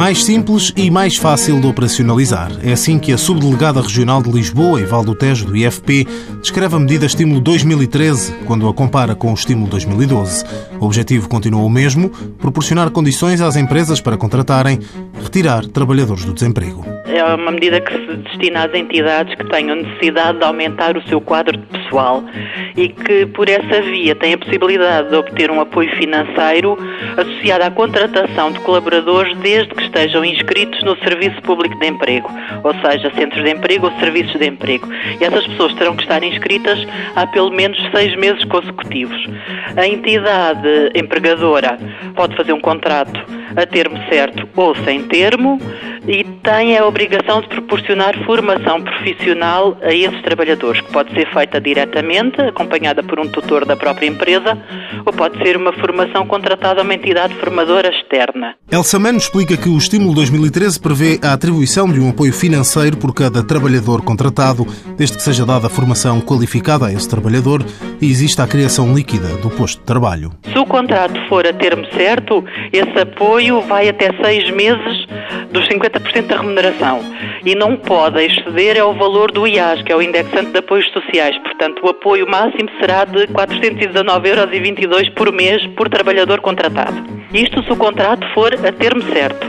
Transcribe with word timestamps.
Mais 0.00 0.24
simples 0.24 0.72
e 0.76 0.90
mais 0.90 1.18
fácil 1.18 1.60
de 1.60 1.66
operacionalizar. 1.66 2.50
É 2.62 2.72
assim 2.72 2.98
que 2.98 3.12
a 3.12 3.18
Subdelegada 3.18 3.82
Regional 3.82 4.22
de 4.22 4.30
Lisboa, 4.30 4.80
Evaldo 4.80 5.14
Tejo, 5.14 5.44
do 5.44 5.54
IFP, 5.54 6.06
descreve 6.40 6.74
a 6.74 6.78
medida 6.78 7.04
Estímulo 7.04 7.38
2013, 7.38 8.32
quando 8.46 8.66
a 8.66 8.72
compara 8.72 9.14
com 9.14 9.30
o 9.30 9.34
Estímulo 9.34 9.68
2012. 9.68 10.44
O 10.80 10.86
objetivo 10.86 11.28
continua 11.28 11.62
o 11.62 11.68
mesmo, 11.68 12.08
proporcionar 12.38 12.90
condições 12.90 13.42
às 13.42 13.56
empresas 13.56 14.00
para 14.00 14.16
contratarem, 14.16 14.80
retirar 15.22 15.66
trabalhadores 15.66 16.24
do 16.24 16.32
desemprego. 16.32 16.99
É 17.12 17.24
uma 17.24 17.50
medida 17.50 17.80
que 17.80 17.92
se 17.92 18.16
destina 18.18 18.64
às 18.64 18.74
entidades 18.74 19.34
que 19.34 19.44
tenham 19.44 19.76
necessidade 19.76 20.38
de 20.38 20.44
aumentar 20.44 20.96
o 20.96 21.02
seu 21.08 21.20
quadro 21.20 21.56
de 21.56 21.66
pessoal 21.66 22.22
e 22.76 22.88
que, 22.88 23.26
por 23.26 23.48
essa 23.48 23.82
via, 23.82 24.14
têm 24.14 24.34
a 24.34 24.38
possibilidade 24.38 25.10
de 25.10 25.16
obter 25.16 25.50
um 25.50 25.60
apoio 25.60 25.90
financeiro 25.96 26.78
associado 27.16 27.64
à 27.64 27.70
contratação 27.70 28.52
de 28.52 28.60
colaboradores 28.60 29.36
desde 29.38 29.74
que 29.74 29.82
estejam 29.82 30.24
inscritos 30.24 30.82
no 30.84 30.96
Serviço 30.98 31.40
Público 31.42 31.76
de 31.80 31.86
Emprego, 31.88 32.30
ou 32.62 32.74
seja, 32.74 33.12
centros 33.16 33.42
de 33.42 33.50
emprego 33.50 33.86
ou 33.86 33.92
serviços 33.98 34.38
de 34.38 34.46
emprego. 34.46 34.88
E 35.20 35.24
essas 35.24 35.46
pessoas 35.48 35.74
terão 35.74 35.96
que 35.96 36.02
estar 36.02 36.22
inscritas 36.22 36.78
há 37.16 37.26
pelo 37.26 37.50
menos 37.50 37.78
seis 37.90 38.14
meses 38.16 38.44
consecutivos. 38.44 39.26
A 39.76 39.86
entidade 39.86 40.90
empregadora 40.94 41.76
pode 42.14 42.36
fazer 42.36 42.52
um 42.52 42.60
contrato 42.60 43.20
a 43.56 43.66
termo 43.66 43.98
certo 44.08 44.48
ou 44.56 44.76
sem 44.76 45.02
termo 45.04 45.58
e 46.06 46.24
tem 46.24 46.78
a 46.78 46.86
obrigação 46.86 47.40
de 47.42 47.59
proporcionar 47.70 48.18
formação 48.24 48.82
profissional 48.82 49.78
a 49.80 49.94
esses 49.94 50.20
trabalhadores, 50.22 50.80
que 50.80 50.92
pode 50.92 51.14
ser 51.14 51.32
feita 51.32 51.60
diretamente, 51.60 52.40
acompanhada 52.40 53.00
por 53.00 53.20
um 53.20 53.28
tutor 53.28 53.64
da 53.64 53.76
própria 53.76 54.08
empresa, 54.08 54.58
ou 55.06 55.12
pode 55.12 55.38
ser 55.38 55.56
uma 55.56 55.72
formação 55.74 56.26
contratada 56.26 56.80
a 56.80 56.82
uma 56.82 56.94
entidade 56.94 57.32
formadora 57.36 57.88
externa. 57.88 58.56
Elsa 58.72 58.98
Mano 58.98 59.18
explica 59.18 59.56
que 59.56 59.68
o 59.68 59.78
Estímulo 59.78 60.12
2013 60.14 60.80
prevê 60.80 61.20
a 61.22 61.32
atribuição 61.32 61.88
de 61.88 62.00
um 62.00 62.10
apoio 62.10 62.32
financeiro 62.32 62.96
por 62.96 63.14
cada 63.14 63.40
trabalhador 63.40 64.02
contratado, 64.02 64.66
desde 64.96 65.16
que 65.16 65.22
seja 65.22 65.46
dada 65.46 65.68
formação 65.68 66.20
qualificada 66.20 66.86
a 66.86 66.92
esse 66.92 67.08
trabalhador 67.08 67.64
e 68.00 68.06
exista 68.10 68.42
a 68.42 68.48
criação 68.48 68.92
líquida 68.92 69.28
do 69.36 69.48
posto 69.48 69.78
de 69.78 69.86
trabalho. 69.86 70.32
Se 70.52 70.58
o 70.58 70.66
contrato 70.66 71.14
for 71.28 71.46
a 71.46 71.52
termo 71.52 71.86
certo, 71.92 72.44
esse 72.72 72.98
apoio 72.98 73.60
vai 73.62 73.88
até 73.88 74.12
seis 74.20 74.50
meses 74.50 75.06
dos 75.52 75.68
50% 75.68 76.26
da 76.26 76.36
remuneração 76.36 77.00
e 77.44 77.54
não 77.60 77.76
pode 77.76 78.24
exceder 78.24 78.80
ao 78.80 78.94
valor 78.94 79.30
do 79.30 79.46
IAS, 79.46 79.82
que 79.82 79.92
é 79.92 79.96
o 79.96 80.00
indexante 80.00 80.50
de 80.50 80.58
apoios 80.58 80.90
sociais. 80.92 81.36
Portanto, 81.42 81.84
o 81.84 81.90
apoio 81.90 82.26
máximo 82.26 82.70
será 82.80 83.04
de 83.04 83.26
419,22 83.26 84.82
euros 84.90 85.08
por 85.10 85.30
mês 85.30 85.66
por 85.76 85.90
trabalhador 85.90 86.40
contratado. 86.40 86.96
Isto 87.34 87.62
se 87.62 87.70
o 87.70 87.76
contrato 87.76 88.26
for 88.32 88.54
a 88.54 88.72
termo 88.72 89.02
certo. 89.12 89.46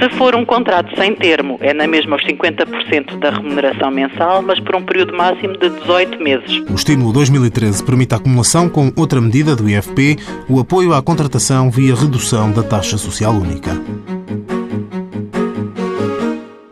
Se 0.00 0.10
for 0.16 0.34
um 0.34 0.44
contrato 0.44 0.94
sem 0.96 1.14
termo, 1.14 1.56
é 1.60 1.72
na 1.72 1.86
mesma 1.86 2.16
os 2.16 2.24
50% 2.24 3.16
da 3.20 3.30
remuneração 3.30 3.92
mensal, 3.92 4.42
mas 4.42 4.58
por 4.58 4.74
um 4.74 4.82
período 4.82 5.16
máximo 5.16 5.56
de 5.56 5.70
18 5.70 6.20
meses. 6.20 6.64
O 6.68 6.74
estímulo 6.74 7.12
2013 7.12 7.84
permite 7.84 8.12
a 8.12 8.16
acumulação 8.18 8.68
com 8.68 8.92
outra 8.96 9.20
medida 9.20 9.54
do 9.54 9.70
IFP, 9.70 10.16
o 10.50 10.58
apoio 10.58 10.92
à 10.92 11.00
contratação 11.00 11.70
via 11.70 11.94
redução 11.94 12.50
da 12.50 12.64
taxa 12.64 12.98
social 12.98 13.32
única. 13.32 13.70